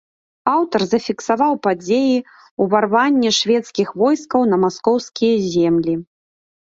Аўтар 0.51 0.81
зафіксаваў 0.93 1.53
падзеі 1.65 2.15
ўварвання 2.65 3.29
шведскіх 3.43 3.87
войскаў 4.03 4.41
на 4.55 4.63
маскоўскія 4.67 5.35
землі. 5.59 5.93